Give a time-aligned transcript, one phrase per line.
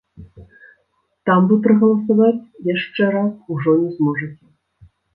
[1.31, 4.43] Там вы прагаласаваць яшчэ раз ужо не зможаце.